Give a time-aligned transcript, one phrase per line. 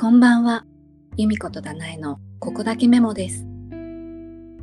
[0.00, 0.64] こんばんは。
[1.18, 3.44] 由美子とダナエのここだけメモです。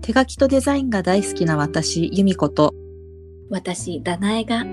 [0.01, 2.73] 手書きとデザインが大好きな私、由美子と、
[3.51, 4.65] 私、ダナエが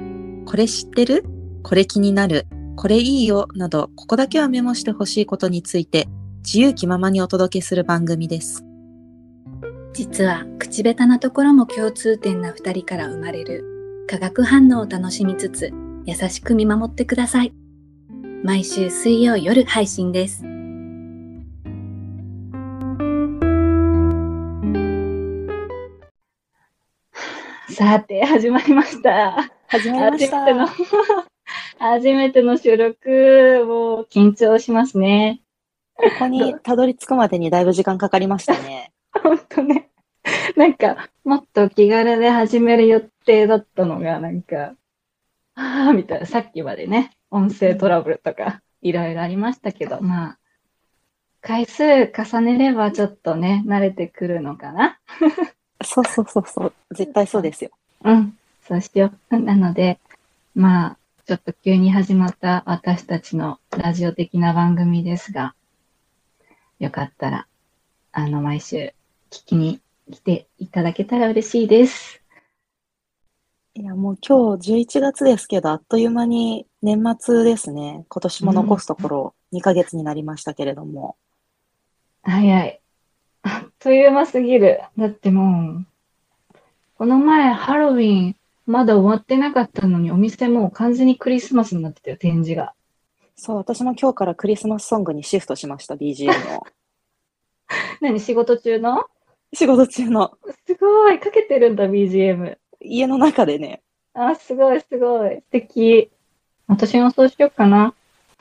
[0.47, 1.23] これ知ってる？
[1.63, 2.47] これ気になる
[2.77, 6.09] これいいよなど、ここだけはメモしてほしいことについて、
[6.39, 8.65] 自由気ままにお届けする番組です。
[9.93, 15.75] 実は口下手なところも共通点な2人から生まれる化学反応を楽しみつつ
[16.07, 17.53] 優しく見守ってください。
[18.43, 20.43] 毎週水曜夜配信です。
[27.75, 29.51] さて、始まりました。
[29.67, 30.45] 始まりました。
[30.45, 30.69] 初めての、
[31.79, 35.43] 初めての収録、もう緊張しますね。
[35.97, 38.93] ここにたどり着くまでにだいぶ時間かかりましたね。
[39.21, 39.91] ほんとね。
[40.57, 44.77] なんか、もっと気軽で始める予定だったのが、なんか、
[45.57, 50.39] ああ、みたいな、さっきまでね、音声トラブルとか、いろいろありましたけど、まあ、
[51.41, 55.01] 回数重ねればちょっとね、慣れてくるのかな。
[55.85, 56.73] そうそうそうそう。
[56.93, 57.71] 絶対そうですよ。
[58.05, 59.39] うん、そうしよう。
[59.39, 59.99] なので、
[60.55, 60.97] まあ、
[61.27, 65.55] ちょっと急に始まった私たちのラジオ的な番組ですが、
[66.79, 67.47] よかったら、
[68.13, 68.93] あの、毎週
[69.31, 72.21] 聞きに来ていただけたら嬉しいです。
[73.75, 78.05] いや、もう今日11月ですけど、あっという間に年末ですね。
[78.09, 81.17] 今年も残すところ2ヶ月になりましたけれども。
[82.23, 82.81] 早い。
[83.45, 84.81] あっという間すぎる。
[84.99, 85.87] だってもう、
[86.97, 92.73] この前ハロウィンまだ終わってなかったのにお店もう完全にクリスマスになってたよ、展示が。
[93.37, 96.67] そう、私も今日からクリスマスソングにシフトしました、BGM を。
[98.01, 99.05] 何仕事中の？
[99.53, 100.33] 仕事中の
[100.67, 102.57] すごい、かけてるんだ、BGM。
[102.81, 103.83] 家の中でね、
[104.15, 105.37] あ、すごい、すごい。
[105.37, 106.11] 素敵。
[106.67, 107.95] 私もそうしようかな。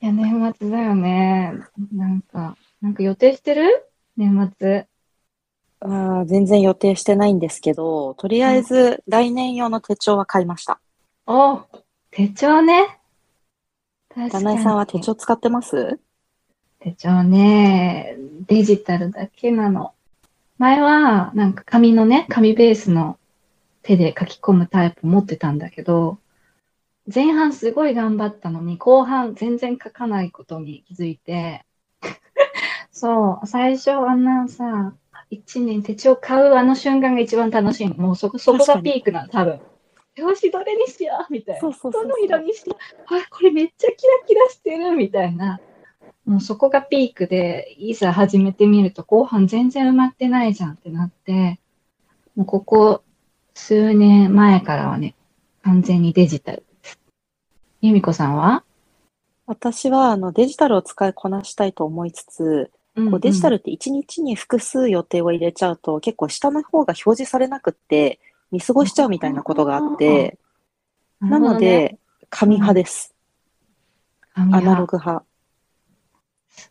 [0.00, 1.52] いや、年末だよね。
[1.92, 3.86] なんか、なんか予定してる？
[4.16, 4.86] 年末。
[5.80, 10.80] あー全然予定してないんですけど、とりあえず来年用の手帳は買いました。
[11.26, 11.62] お
[12.10, 12.98] 手帳ね。
[14.08, 14.44] 確かに。
[14.44, 15.98] ダナエさんは手帳使ってます？
[16.80, 18.16] 手帳ね、
[18.46, 19.92] デジタルだけなの。
[20.58, 23.18] 前は、なんか紙のね、紙ベースの
[23.82, 26.18] 手で書き込むタイプ持ってたんだけど、
[27.12, 31.64] 前半すごい頑張ったのに、後半全然書かないことに気づいて、
[32.96, 34.94] そう、最初あんなさ、
[35.28, 37.94] 一年手帳買うあの瞬間が一番楽しいの。
[37.96, 39.60] もうそこ、そこがピークなの、多分。
[40.16, 41.60] 表紙どれにしようみたいな。
[41.60, 45.60] そうそうそうそうどの色にしようあ、これめっちゃキラキラしてるみたいな。
[46.24, 51.60] もうそこがピークで、いざ始めてみると後半全然埋まってないじゃんってなって、
[52.34, 53.02] もうここ
[53.52, 55.14] 数年前からはね、
[55.64, 56.98] 完全にデジタルです。
[57.82, 58.64] 由美子さんは、
[59.46, 68.18] 私はあのデジタルを使いこなしたいと思いつつ、うんこうデジタルって1日に複数予定を入れちゃうと結構下の方が表示されなくって
[68.50, 70.38] 見過ごしちゃうみたいなことがあって、
[71.20, 71.30] うん。
[71.30, 71.98] なの、で
[72.30, 73.14] 紙派です。
[74.34, 75.24] 紙アナログ派。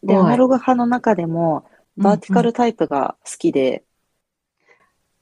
[0.03, 1.65] で、アナログ派の中でも
[1.97, 3.83] バーティカルタイプが好きで、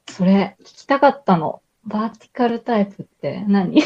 [0.09, 1.62] それ聞きたかったの。
[1.85, 3.81] バーティカルタイプって何？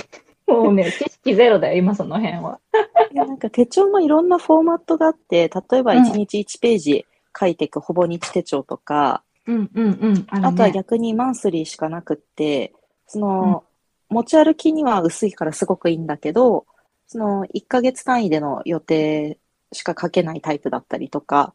[0.48, 2.60] もうね、知識ゼロだよ、今その辺は。
[3.12, 7.06] いやなんか手帳もいろんなフォーマットがあって、例えばうん1日1ページ
[7.38, 10.26] 書いていくほぼ日手帳とか、うんうんうん。
[10.30, 12.74] あるねあとは逆にマンスリーしかなくって、
[13.08, 13.64] その、
[14.10, 16.66] 持ち歩きには薄いからすごくいいんだけど、
[17.08, 19.38] その1ヶ月単位での予定
[19.72, 21.54] しか書けないタイプだったりとか、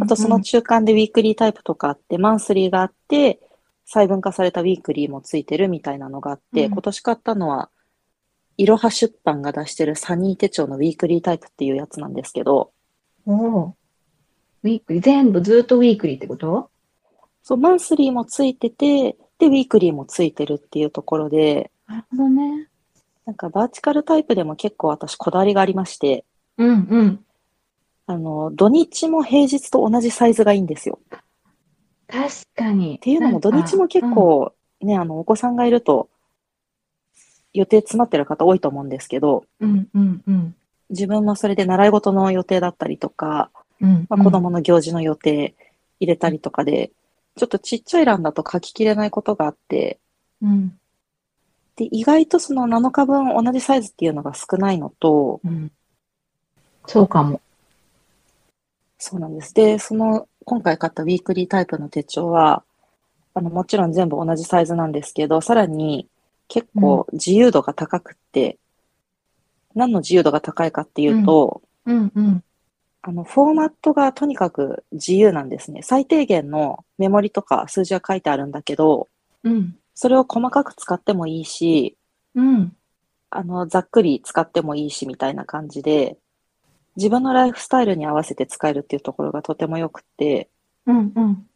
[0.00, 3.40] あとその中間でウィークリータイプとかあって、マンスリーがあって、
[3.86, 7.70] 細分化されたウィークリーもついてるみたいなのがあって、うん今年買ったのは、
[8.56, 12.72] いろは出版が出してるサニー手帳のウィークリータイプっていうやつなんですけど、
[13.26, 13.76] おお。
[14.62, 16.70] ウィークリー、全部ずっとウィークリーってこと？
[17.42, 22.68] そう、マンスリーもついてて、で、ウィークリーもついてるっていうところで、なるほどね。
[23.26, 26.24] なんかバーチカルタイプでも結構私こだわりがありまして、
[26.56, 27.24] うんうん。
[28.06, 30.98] あの、土日も平日と同じサイズがいいんですよ。
[32.06, 32.94] 確かに。
[32.94, 36.10] っっていうのも土日も結、構ね、あの、お子さんがいると
[37.54, 40.54] 予定詰まってる方多いと思うんですけど、うんうんうん。
[40.90, 45.54] 自分もそれで習い事の予定だったりとか、うんまあ、子供の行事の予定
[46.00, 46.90] 入れたりとかで、
[47.36, 49.98] ちょっとちっちゃい欄だと書ききれないことがあって、
[50.42, 50.78] うん。
[51.76, 55.70] で、意外とその7日分同じサイズっていうのが少ないのと、うん。
[56.86, 57.40] そうかも。
[58.98, 59.54] そうなんです。
[59.54, 62.64] で、その、今回買ったウィークリータイプの手帳は、
[63.34, 66.08] あの、もちろん全部同じサイズなんですけど、さらに
[66.48, 68.58] 結構自由度が高くって、
[69.74, 72.44] 何の自由度が高いかっていうと、うんうん。
[73.02, 75.82] あの、フォーマットがとにかく自由なんですね。
[75.82, 79.08] 最低限のメモリとか数字は書いてあるんだけど、
[79.42, 79.76] うん。
[79.94, 81.96] それを細かく使ってもいいし、
[82.34, 82.76] うん。
[83.30, 86.16] あの、ざっくり使ってもいいしみたいな感じで、
[86.96, 90.48] 自分のライフスタイルに合わせて使えるっていうところがとても良くて、
[90.86, 91.46] うんうん。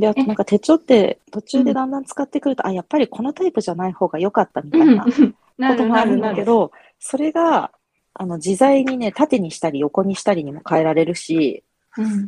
[0.00, 5.10] で、あとえなんか手帳って途中でだんだん使ってくると、あ、やっぱりこのタイプじゃない方が良かったみたいな こ
[5.58, 6.46] なともあるんだける。
[6.46, 7.70] ど、それが、
[8.14, 11.62] あの、自在にね、縦にしたり横にしたりにも変えられるし、
[11.96, 12.24] うん。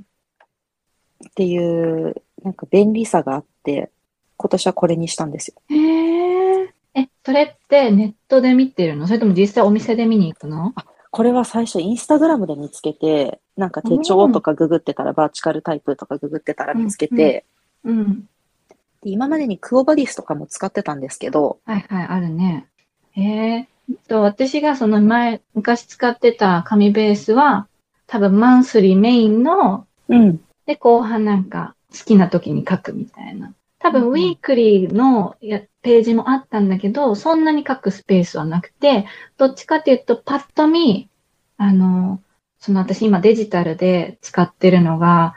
[1.27, 3.91] っていう、なんか便利さがあって、
[4.37, 5.55] 今年はこれにしたんですよ。
[5.69, 6.75] へえ。
[6.95, 9.07] え、それってネットで見てるの？
[9.07, 10.75] それとも実際お店で見に行くの？
[11.11, 17.45] これは最初インスタグラムで見つけて、なんか手帳とかググってたら、バーチカルタイプとかググってたら見つけて、
[17.84, 18.29] うん。
[19.02, 22.67] で今までにクオバディスとかも使ってたんですけど、はいはい、あるね。
[23.12, 23.69] へえ。
[24.08, 27.69] と私がその前、昔使ってた紙ベースは、
[28.06, 30.40] 多分マンスリーメインの、うん。
[30.67, 33.55] で、後半なんか好きな時に書くみたいな。
[33.79, 39.06] 多分、ウィークリーのやページもあったんだけど、そんなに書くスペースはなくて、
[39.37, 41.08] どっちかっていうと、パッと見、
[41.56, 42.20] あの、
[42.58, 45.35] その私今デジタルで使ってるのが、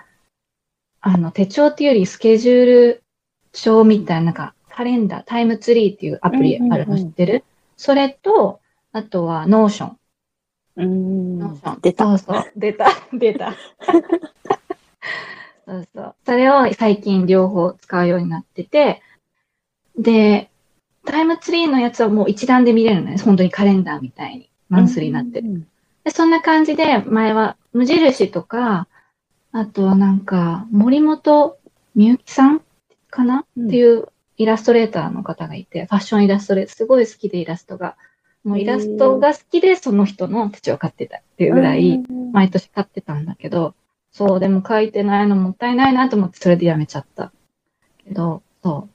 [1.07, 3.03] あの、手帳っていうよりスケジュール
[3.53, 7.43] 帳みたいな、なんか、カレンダー、タイムツリーっていうアプリあるのうんうんうん知ってる、
[7.77, 8.59] それと、
[8.91, 9.97] あとは、ノーション。
[10.77, 11.81] うーんノーション。
[11.81, 12.05] 出た。
[12.05, 12.51] そうそう。
[12.55, 12.89] 出た。
[13.13, 13.53] 出た。
[15.67, 16.15] そうそう。
[16.25, 19.03] それを最近両方使うようになってて、
[19.95, 20.49] で、
[21.05, 23.19] タイムツリーのやつはもう一覧で見れるのね。
[23.19, 24.49] 本当にカレンダーみたいに。
[24.69, 25.53] マンスリーになってる。
[25.53, 25.67] る。
[26.03, 28.87] で、そんな感じで、前は無印とか、
[29.57, 31.57] あとはなんか、森本
[31.95, 32.61] みゆきさん
[33.09, 37.95] かな、うんっていうイラストレーターの方がいて、ファッションイラストレーター、すごい好きでイラストが。
[38.43, 43.75] もうイラストが好きで、その人の手帳を買ってたっていうぐらい、うん毎年買ってたんだけど、
[44.11, 47.31] そう、でも書いてないのもったいないなと思って、それでやめちゃった。
[48.03, 48.89] けど、そ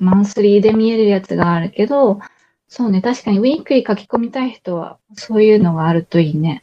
[0.00, 0.04] う。
[0.04, 2.20] マンスリーで見えるやつがあるけど、
[2.68, 6.62] そうね、確かにウィークリー書き込みたい人は、そういうのがあるといいね。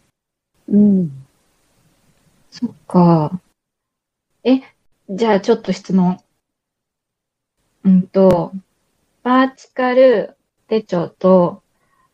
[0.70, 1.27] うん。
[2.52, 3.40] そっか。
[4.44, 4.62] え、
[5.10, 6.20] じゃあちょっと質問。
[7.84, 8.52] うんと、
[9.24, 10.36] バーチカル
[10.68, 11.62] 手帳と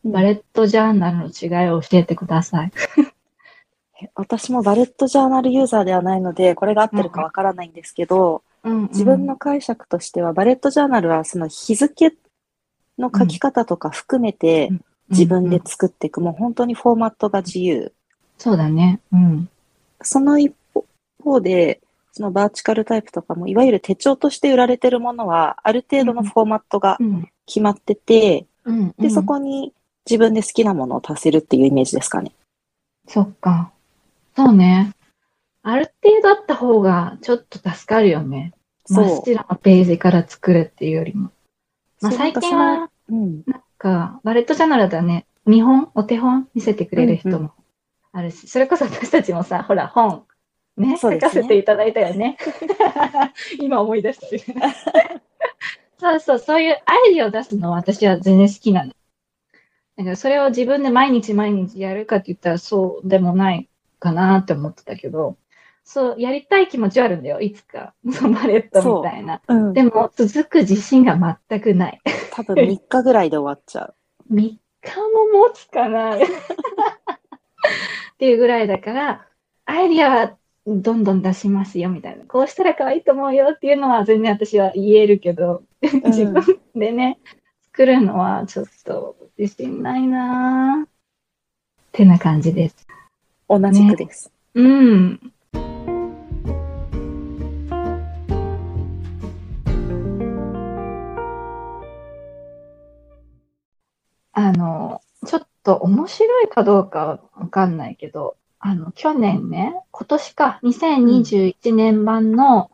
[0.04, 2.72] バレットジャーナルの違いを教えてください。
[4.14, 12.14] 私もバレットジャーナルユーザーではないので、これが合ってるかわからないんですけど、うん、自分の解釈としては、バレットジャーナルはその日付
[12.98, 17.92] の書き方とか含めてうん自分でうんうん作っていく、もう本当にフォーマットが自由。
[18.38, 19.00] そうだね。
[19.12, 19.48] うん。
[20.02, 20.54] その一
[21.22, 21.80] 方で、
[22.12, 27.28] そのバーチカルタイプとかも、いわゆる手帳として売られてるものは、ある程度のフォーマットがうん。
[27.46, 28.94] 決まってて、うん。
[28.98, 29.74] で、そこに
[30.08, 32.32] 自分で好きなものを足せるっていうイメージですかね。
[33.06, 33.72] そっか。
[34.36, 34.92] そうね。
[35.62, 38.52] ある程度あった方がちょっと助かるよね。
[38.86, 39.22] 真っそう。
[39.24, 41.30] 白なページから作るっていうよりも。
[42.00, 42.90] まあ最近、は。
[43.08, 43.42] なん
[43.76, 47.52] か、バレットジャーナルだね、見本、お手本見せてくれる人も
[48.14, 50.24] あるし、それこそ私たちもさ、ほら、本、
[50.76, 52.38] ね、書かせていただいたよね。
[53.60, 54.60] 今思い出してる。
[55.98, 58.92] そうそう、そういうアイディアを出すのは私は全然好きなの。
[59.96, 65.36] だからそれを自分で毎日毎日やるかって言ったらそうでもないかなって思ってたけど、
[65.82, 67.94] そう、やりたい気持ちはあるんだよ、いつか。
[68.12, 69.42] そのバレットみたいな。
[69.48, 69.72] うん。
[69.74, 72.00] でも、続く自信が全くない。
[72.30, 73.94] 多分3日ぐらいで終わっちゃう。
[74.32, 74.58] 3日
[75.32, 76.16] も持つかな
[78.14, 79.26] っていうぐらいだから、
[79.64, 82.24] アイディアはどんどん出しますよみたいな。
[82.24, 86.42] こうしたら可愛いと思うよっていうのは全然私は言えるけど、自分
[86.74, 87.18] でね、
[87.66, 90.86] 作るのはちょっと自信ないなぁ。
[90.86, 90.88] っ
[91.92, 92.86] てな感じです。
[93.48, 94.32] 同じくです。
[94.54, 95.20] うん。
[104.32, 105.00] あの、
[105.64, 112.70] と面白いかどうかわかんないけど、あの、去年ね、今年か、2021年版の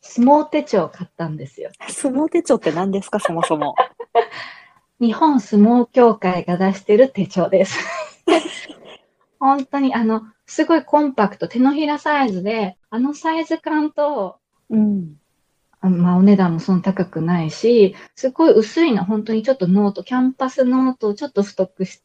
[0.00, 1.70] 相撲手帳を買ったんですよ。
[1.88, 3.74] 相撲手帳って何ですか、そもそも。
[5.00, 7.78] 日本相撲協会が出してる手帳です。
[9.38, 14.38] 本当にあの、すごいコンパクト、手のひらサイズで、あのサイズ感と、
[14.70, 15.16] うん。
[15.80, 22.02] あまあお値段もそんな高くないし、すごい薄いの、本当にちょっとノート、キャンパスノートをちょっと太くし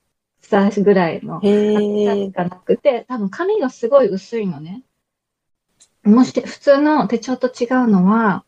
[0.50, 2.30] たぐらいの、へえ。
[2.30, 4.84] がなくて、多分紙がすごい薄いのね。
[6.04, 8.44] もし普通の手帳と違うのは、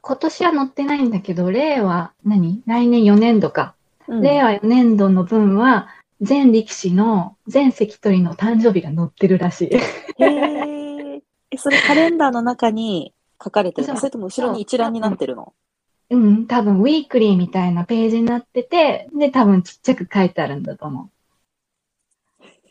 [0.00, 2.62] 今年は載ってないんだけど、令和、何？
[2.66, 3.74] 来年4年度か。
[4.06, 5.88] うん令和4年度の分は、
[6.20, 9.74] 全力士の、全関取の誕生日が載ってるらしい。
[9.74, 9.80] へ
[10.18, 11.22] え。
[11.50, 15.54] え、それカレンダーの中に書かれてるそれとも後ろに一覧になってるの？
[16.10, 21.10] うん、多分、ウィークリーみたいなページになってて、で、多分ちっちゃく書いてあるんだと思う。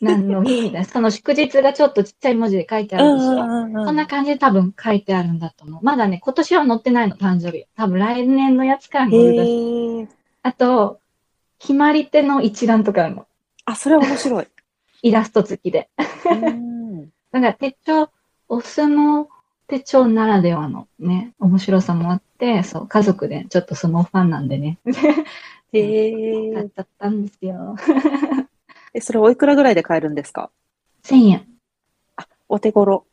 [0.00, 0.84] 何の日みたいな。
[0.84, 3.84] その祝日がちょっとちっちゃい文字で書いてあるでしょ。
[3.86, 5.84] そんな感じで多分書いてあるんだと思う。
[5.84, 7.64] まだね、今年は載ってないの、誕生日。
[7.76, 10.08] 多分来年のやつから載るらし。
[10.42, 11.00] あと、
[11.58, 13.26] 決まり手の一覧とかあるの。
[13.64, 14.46] あ、それは面白い。
[15.02, 15.88] イラスト付きで。
[16.30, 17.04] うん。
[17.32, 18.10] だから手帳、
[18.48, 19.26] お相撲
[19.66, 22.23] 手帳ならではのね、面白さもあって、
[22.64, 24.78] そう、家族でちょっと相撲ファンなんでね。
[25.72, 26.54] へえ。
[26.54, 27.76] 買っちゃったんですよ。
[28.92, 30.50] え、それおいくらぐらいで買えるんですか
[31.02, 31.48] ？1000円。
[32.48, 33.06] お手頃。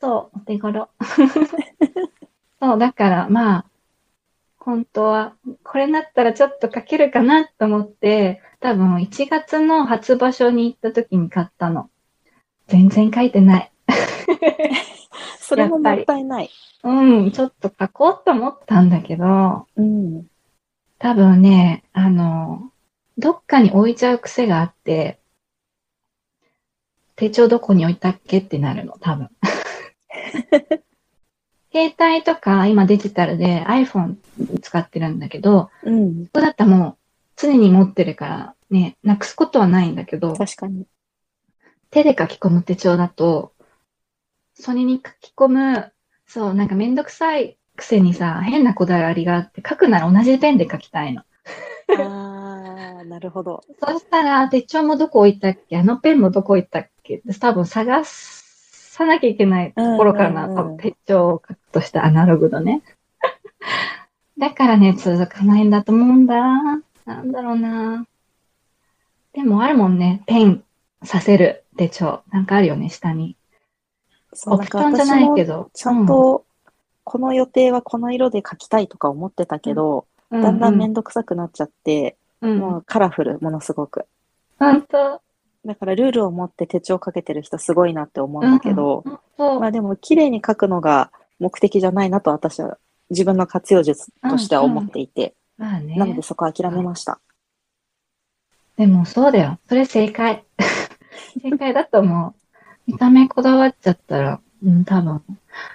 [0.00, 0.88] そう、お手頃。
[2.60, 3.64] そう、だからまあ、
[4.58, 11.88] 本当は、これだったらちょっと書けるかなと思って、多分1月の初場所に行った時に買ったの。
[12.66, 13.72] 全然書いてない。
[15.48, 16.50] それももったいない。
[16.84, 20.26] うん、ちょっと書こうと思ったんだけど、うん。
[20.98, 22.70] 多分ね、あの、
[23.16, 25.18] どっかに置いちゃう癖があって、
[27.16, 29.30] 手帳どこに置いたっけってなるの、多分。
[31.72, 34.16] 携帯とか今デジタルで iPhone
[34.60, 36.26] 使ってるんだけど、うん。
[36.26, 36.96] そこだったらもう
[37.36, 40.84] 常に持ってるからね、なくすことはないんだけど、確かに。
[41.90, 43.54] 手で書き込む手帳だと、
[44.60, 45.92] それに書き込む、
[46.26, 51.22] そう、なんかめんどくさいくせにさ、変なこだわりがあって、書くなら同じペンで書きたいの。
[51.98, 53.62] ああ、なるほど。
[53.80, 55.78] そしたら、手帳もどこ置いたっけ？
[55.78, 57.16] あのペンもどこ置いたっけ？
[57.18, 62.82] って多分探さなきゃいけないところからな、うんうんうん多分手帳を書くとしたアナログのね。
[64.38, 66.34] だからね、続かないんだと思うんだ。
[67.06, 68.06] なんだろうな。
[69.32, 70.64] でもあるもんね、ペン
[71.04, 72.22] させる手帳。
[72.30, 73.36] なんかあるよね、下に。
[74.32, 75.70] そう、なんか私もど。
[75.72, 76.44] ちゃんと、
[77.04, 84.06] この予定はこの色で書きたいとか思ってたけど、うん、だんだんめうんどくさくなっちゃって、うん、もうカラフル、ものすごく。
[84.58, 85.20] 本当
[85.64, 92.78] だからルールを持って手帳かけてる人すごいなって思うんだけど、うんまあでも綺麗に書くのが目的じゃないなと私は
[93.10, 95.96] 自分の活用術としては思っていて、まあね。
[95.96, 97.20] なのでそこは諦めました。
[98.76, 99.58] でもそうだよ。
[99.68, 100.44] それ正解。
[101.42, 102.34] 正解だと思う。
[102.88, 105.22] 見た目こだわっちゃったら、うん、多分、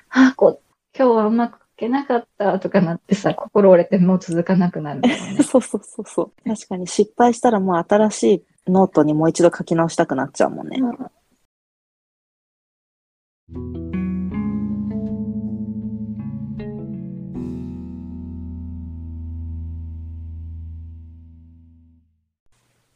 [0.09, 0.59] あ、こう、
[0.97, 5.15] 今日はうまく書けなかったとかなってさ、心折れてもう続かなくなるね。
[5.45, 6.49] そうそうそうそう。
[6.49, 8.23] 確かに失敗したらもう新し
[8.67, 10.79] いノートにもう一度書き直したくなっちゃうもんね。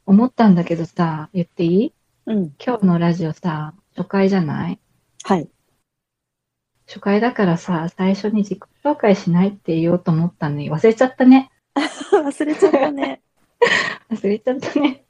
[0.06, 1.94] 思ったんだけどさ、言っていい？
[2.26, 2.54] うん。
[2.66, 4.80] 今日のラジオさ、初回じゃない？
[5.24, 5.50] はい。
[6.86, 11.52] 初回だからさ、最初に自己紹介しないって言おうと思ったのに忘れちゃったね。
[11.76, 13.22] 忘れちゃったね。
[14.12, 15.04] 忘れちゃったね。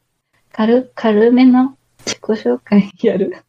[0.53, 3.44] 軽、軽めの自己紹介やる。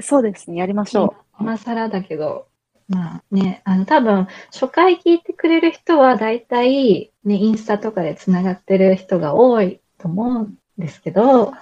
[0.00, 0.58] そうですね。
[0.58, 2.46] やりましょ今更だけど、
[2.88, 11.52] まあね、あの多分、初回聞いてくれる人は大体、ね、インスタとかでつながってる人が多いと思うんですけど、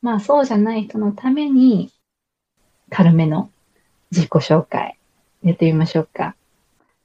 [0.00, 1.92] まあそうじゃない人のために、
[2.90, 3.50] 軽めの
[4.10, 4.98] 自己紹介、
[5.42, 6.28] やってみましょうか。
[6.28, 6.32] っ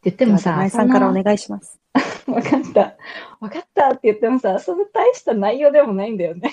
[0.04, 0.30] て言ってう。
[0.30, 1.80] もさ、さんからお願いします。
[2.28, 2.96] わかった。
[3.40, 6.52] わかったって言ってもさ、そんな大した内容でもないんだよね。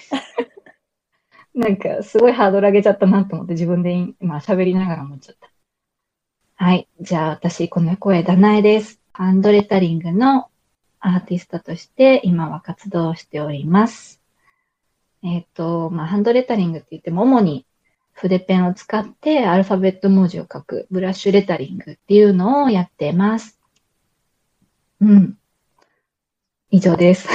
[1.54, 5.50] なんか、すごいハードル上げちゃったなと思って自分で今喋りながら思っちゃった。
[6.56, 6.88] はい。
[7.00, 9.00] じゃあ私、この声、ダナエです。
[9.12, 10.48] ハンドレタリングの
[11.00, 14.19] アーティストとして今は活動しております。
[15.22, 17.66] えっ、と、まあ、ハンドレタリングって言っても主に
[18.12, 23.58] 筆ペンを使ってアルファベット文字を書くブラッシュレタリングっていうのをやってます。
[25.00, 25.38] うん。
[26.70, 27.28] 以上です。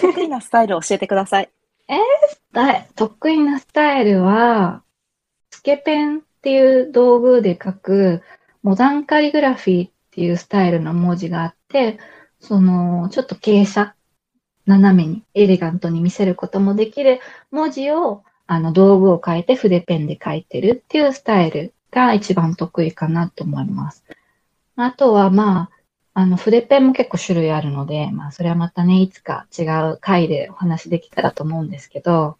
[0.00, 1.50] 得意なスタイルを教えてください。
[2.52, 4.82] だ得意なスタイルは、
[5.50, 8.22] つけペンっていう道具で書く
[8.62, 11.98] モダンカリグラフィーっていうスタイルの文字があって、
[12.40, 13.95] その、ちょっと傾斜、
[14.66, 17.20] 斜めに、エレガントに見せることもできる
[17.50, 24.04] 文字を、あの、道具を変えて筆ペンで書いてるっていうスタイルが一番得意かなと思います。
[24.76, 25.70] あとは、まあ、
[26.14, 32.38] あの、筆ペンも結構種類あるので、まあ、それはまたね、いつか違う回でお話できたらと思うんですけど、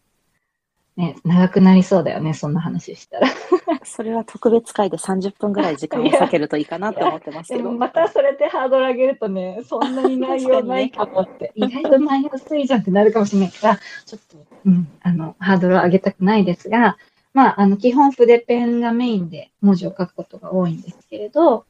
[0.96, 3.28] ね、長くなりそうだよね、そんな話したら。
[3.84, 7.64] それは特別会で30分ぐらい時間を避けるといいかなって思ってますけど。
[7.64, 16.96] でもまたそれでハードル上げるとね、そんなに内容ないかもって、 意外と内容薄いじゃんってなるかもしれないから、ちょっと、うん、あの、ハードルを上げたくないですが、
[17.34, 21.66] まあ、あの、基本筆ペンがメインで文字を書くことが多いんですけれど、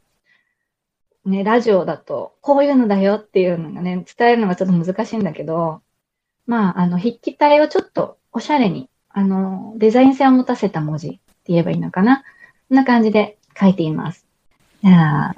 [1.24, 5.82] ね、ラジオだと、こういうのだよっていうのがね、伝えるのがちょっと難しいんだけど、
[6.46, 12.22] まあ、あの、筆記体をちょっとおしゃれに、あの、デザイン性を持たせた文字って言えばいいのかな？
[12.68, 14.26] こんな感じで書いています。
[14.84, 15.36] じゃあ、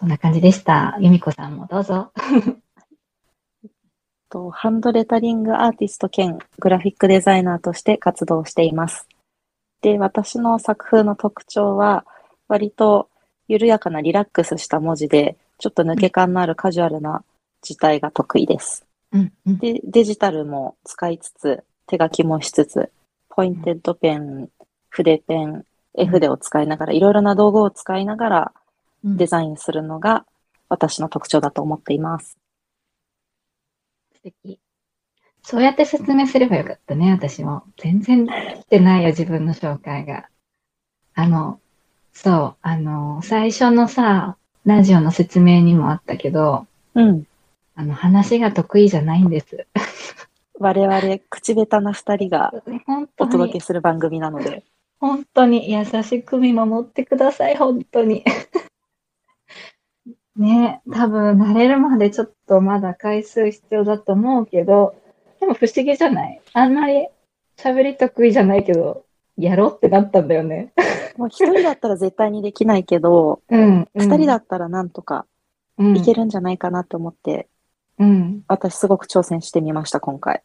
[0.00, 0.96] そんな感じでした。
[1.00, 2.12] 由美子さんもどうぞ。
[4.30, 9.06] とハンドレタリングアーティスト兼グラフィックデザイナーとして活動しています。
[9.82, 12.06] で、私の作風の特徴は、
[12.48, 13.10] 割と
[13.48, 17.22] 緩やかなリラックスした文字で、ちょっと抜け感のあるカジュアルな
[17.60, 18.86] 字体が得意です。
[19.12, 19.58] うん、うん。
[19.58, 22.90] で、デジタルも使いつつ、手書きもしつつ、
[23.28, 24.48] ポインテッドペン、
[24.88, 25.64] 筆ペン、
[25.96, 28.52] 絵筆を使いながら、いろいろな道具を使いながら
[29.04, 30.24] うんデザインするのが
[30.68, 32.38] 私の特徴だと思っています。
[34.14, 34.58] 素敵。
[35.42, 37.64] そうやって説明すればよかったね、私も。
[37.76, 40.28] 全然来てないよ、自分の紹介が。
[41.14, 41.60] あの、
[42.14, 47.26] そう、あの、最初のさ、ラジオの説明にもあったけど、うん。
[47.74, 49.66] あの、話が得意じゃないんです。
[50.64, 52.50] 我々、口下手な二人が
[53.18, 54.64] お届けに、する番組なので、
[54.98, 58.24] 本当に優しく見守ってください、本当に。
[60.36, 64.94] ね、多分慣れるまでちょっとまだ回数必要だと思うけど、
[65.38, 67.08] でも不思議じゃないあんまり
[67.58, 69.04] 喋り得意じゃないけど、
[69.36, 70.72] やろうってなったんだよね。
[71.18, 73.86] もう一人だったら絶対にできないけど、うん。
[73.94, 75.26] 二人だったらなんとか
[75.76, 77.50] うんいけるんじゃないかなと思って、
[77.98, 78.44] うん。
[78.48, 80.42] 私すごく挑戦してみました、今回。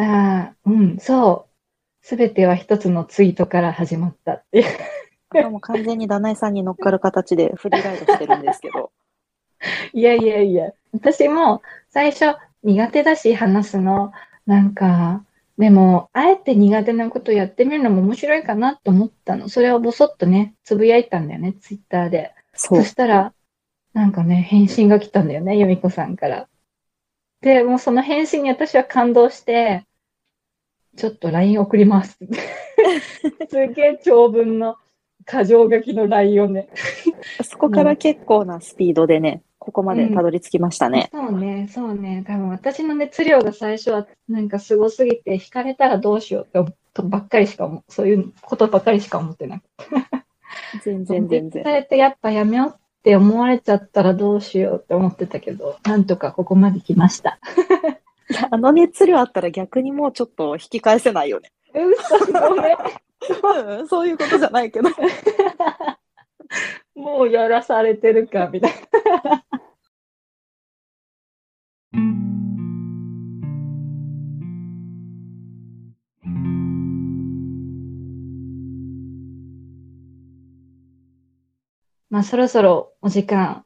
[0.00, 2.06] ああ、うん、そう。
[2.06, 4.66] すべては一つのツイートから始まったっていう。
[5.30, 8.90] あともう完全にダナエさんに乗っかる形でフリーライドしてるんですけど、
[9.92, 14.12] いやいやいや、私も最初苦手だし話すの、
[14.46, 15.24] なんか、
[15.58, 19.50] でも、あえて苦手なことやってみるのも面白いかなと思ったの。
[19.50, 22.34] それをぼそっとね、つぶやいたんだよね、ツイッターで。
[22.54, 22.82] そそ。
[22.82, 23.34] したら、
[23.92, 26.48] なんかね、返信が来たんだよね、由美子さんから。
[27.42, 29.84] で、もうその返信に私は感動して、
[30.96, 32.18] ちょっと LINE 送ります。
[33.48, 34.76] すげえ長文の、
[35.24, 36.68] 過剰書きの LINE をね。
[37.44, 41.10] そこから結構なスピードでね、ここまでたどり着きましたね。
[41.12, 42.24] そうね、そうね。
[42.26, 49.68] 多分私の熱量が最初はなんかすごすぎて、惹かれたらどうしようって思とばっかりしかそういうことばっかりしか思ってなくて。
[50.82, 51.62] 全然全然。
[51.62, 52.72] 伝えてやっぱやめようっ
[53.02, 57.38] て思われちゃったらどうしようって思ってたけど、なんとかここまで来ました。
[58.50, 61.52] あの熱量あったら逆にもうちょっと引き返せないよね。
[61.74, 62.76] 嘘、ごめん。
[62.78, 64.88] うんそういうことじゃないけど。
[66.94, 69.44] もうやらされてるか、みたいな。
[82.10, 83.62] まあ、そろそろお時間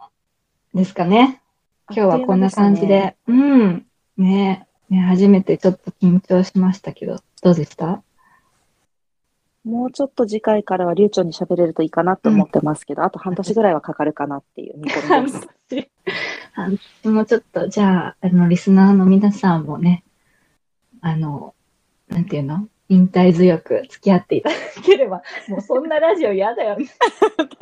[0.75, 1.41] ですかね。
[1.89, 3.17] 今日はこんな感じで。
[3.27, 3.87] うん。
[4.17, 8.03] ねね初めてちょっと緊張しましたけど、どうでした？
[9.65, 15.49] もうちょっと次回からは流暢に喋れるといいかなと思ってますけど、あと半年ぐらいはかかるかなっていう見込み半です。
[15.71, 15.91] 年。
[16.53, 20.05] 半年もちょっと、じゃあ、あの、リスナーの皆さんもね、
[21.01, 21.55] あの、
[22.09, 22.69] なんていうの？
[22.91, 26.87] 引退強く付き合っていただければ、 もうそんなラジオ嫌だよね。
[27.37, 27.59] 確か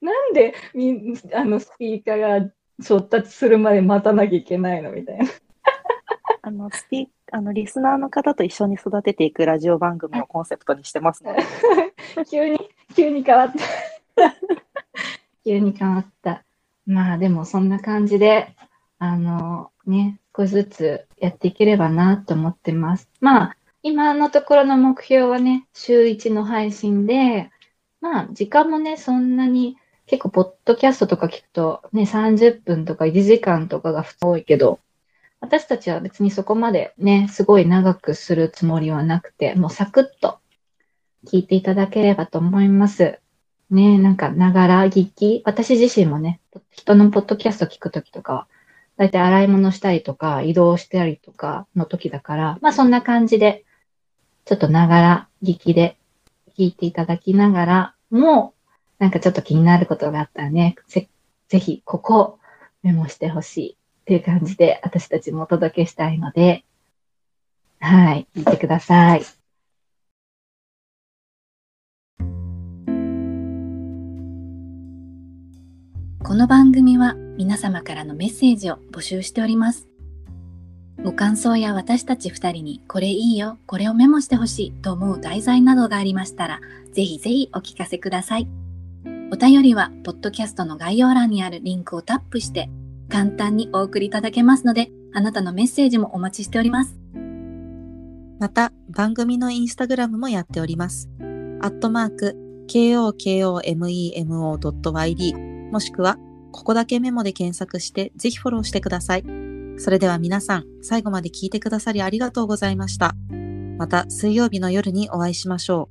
[0.00, 2.50] なんで、みあの、スピーカーが
[2.84, 5.24] 調達するまで待たなきゃいけないのみたいな。
[6.42, 11.42] あの、スピあの、リスナーの方と一緒に育てていくラジオ番組をコンセプトにしてますので、
[12.30, 13.52] 急に、急に変わっ
[14.14, 14.34] た。
[15.44, 16.44] 急に変わった。
[16.86, 18.54] まあでもそんな感じで、
[18.98, 23.08] あのね、少しずつやっていければなと思ってます。
[23.20, 27.50] まあ、今のところの目標はね、週1の配信で、
[28.00, 34.78] まあ、時間もね、そんなに、結構、ポッドキャストとか聞くと、ね、30分とか1時間とかが普通多いけど、
[35.40, 40.38] 私たちは別にそこまでね、すごい長くするつもりはなくて、もうサクッと
[41.26, 43.20] 聞いていただければと思います。
[43.68, 45.42] ねなんか、ながら聞き。
[45.44, 46.40] 私自身もね、
[46.70, 48.46] 人のポッドキャスト聞くときとかは、
[48.96, 53.64] だいたい洗い物したりとか、移動したりとかの時だから、まあそんな感じで、
[54.44, 55.98] ちょっとながら聞きで
[56.56, 58.55] 聞いていただきながらもう、
[58.98, 61.08] なんかちょっと気になることがあったらね、ぜ
[61.48, 62.38] ぜひここ
[62.82, 66.64] メモしてほしいっていう感じで私たちもお届けしたいので、
[67.80, 69.22] はい、聞いてください。
[76.22, 79.86] この番組は皆様からのメッセージを募集しております。
[81.04, 86.60] ご感想や私たち2人にこれいいよ、これをメモしてほしいと思う題材などがありましたら、
[86.92, 88.65] ぜひぜひお聞かせください。
[89.32, 92.70] お便りは、ポッドキャストの概要欄にあるリンクをタップして、
[93.08, 96.96] 簡単にお送りいただけますので、あなたのメッセージもお待ちしております。
[98.38, 101.08] また、番組のインスタグラムもやっております。
[101.60, 102.36] アットマーク、
[102.68, 103.70] kokomemo.yd
[105.72, 106.18] もしくは、
[106.52, 109.24] ここだけメモで検索して、ぜひフォローしてください。
[109.78, 113.16] それでは皆さん、最後まで聞いてくださりありがとうございました。
[113.76, 115.88] また、水曜日の夜にお会いしましょ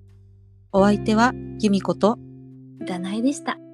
[0.71, 0.79] う。
[0.79, 2.17] お相手は、由美子と、
[2.85, 3.64] 占いでした。